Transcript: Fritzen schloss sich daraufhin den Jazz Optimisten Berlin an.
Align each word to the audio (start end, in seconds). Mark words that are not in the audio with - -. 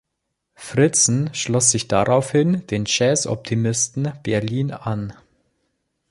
Fritzen 0.55 1.29
schloss 1.35 1.69
sich 1.69 1.87
daraufhin 1.87 2.65
den 2.65 2.85
Jazz 2.87 3.27
Optimisten 3.27 4.11
Berlin 4.23 4.71
an. 4.71 5.13